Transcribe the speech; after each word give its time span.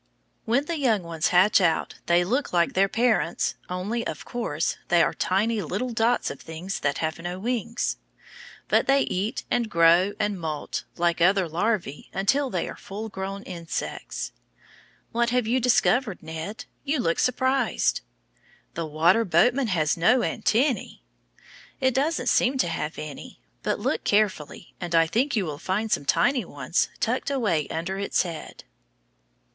When 0.45 0.65
the 0.65 0.79
young 0.79 1.03
ones 1.03 1.27
hatch 1.27 1.61
out 1.61 1.99
they 2.07 2.23
look 2.23 2.51
like 2.51 2.73
their 2.73 2.87
parents, 2.89 3.53
only, 3.69 4.03
of 4.07 4.25
course, 4.25 4.77
they 4.87 5.03
are 5.03 5.13
tiny 5.13 5.61
little 5.61 5.91
dots 5.93 6.31
of 6.31 6.41
things 6.41 6.79
that 6.79 6.97
have 6.97 7.19
no 7.19 7.37
wings. 7.37 7.97
But 8.67 8.87
they 8.87 9.01
eat 9.03 9.43
and 9.51 9.69
grow 9.69 10.13
and 10.19 10.41
moult 10.41 10.85
like 10.97 11.21
other 11.21 11.47
larvæ 11.47 12.07
until 12.15 12.49
they 12.49 12.67
are 12.67 12.75
full 12.75 13.09
grown 13.09 13.43
insects. 13.43 14.31
What 15.11 15.29
have 15.29 15.45
you 15.45 15.59
discovered, 15.59 16.23
Ned? 16.23 16.65
You 16.83 16.97
look 16.99 17.19
surprised. 17.19 18.01
The 18.73 18.87
water 18.87 19.23
boatman 19.23 19.67
has 19.67 19.97
no 19.97 20.21
antennæ! 20.21 21.01
It 21.79 21.93
doesn't 21.93 22.25
seem 22.25 22.57
to 22.57 22.67
have 22.67 22.97
any. 22.97 23.39
But 23.61 23.77
look 23.79 24.03
carefully 24.03 24.73
and 24.81 24.95
I 24.95 25.05
think 25.05 25.35
you 25.35 25.45
will 25.45 25.59
find 25.59 25.91
some 25.91 26.05
tiny 26.05 26.43
ones 26.43 26.89
tucked 26.99 27.29
away 27.29 27.67
under 27.67 27.99
its 27.99 28.23
head. 28.23 28.63